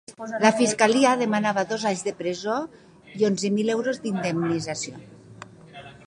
[0.43, 2.55] La fiscalia demanava dos anys de presó
[3.19, 5.03] i onzen mil euros d’indemnització.